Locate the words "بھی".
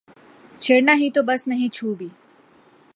1.93-2.09